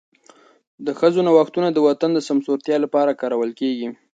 د 0.85 0.87
ښځو 0.99 1.19
نوښتونه 1.27 1.67
د 1.71 1.77
وطن 1.87 2.09
د 2.13 2.19
سمسورتیا 2.27 2.77
لپاره 2.83 3.17
کارول 3.21 3.51
کېږي. 3.59 3.87